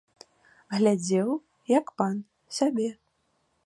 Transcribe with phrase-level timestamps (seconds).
[0.77, 1.29] Глядзеў,
[1.77, 2.15] як пан,
[2.61, 2.93] сабе.